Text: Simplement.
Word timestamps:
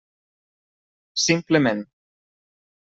Simplement. 1.25 1.85